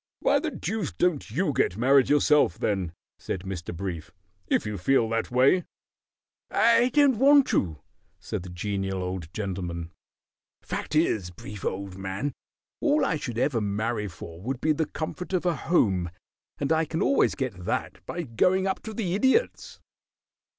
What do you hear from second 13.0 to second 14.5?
I should ever marry for